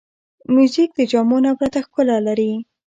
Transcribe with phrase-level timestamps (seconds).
[0.53, 2.51] موزیک د جامو نه پرته ښکلا لري.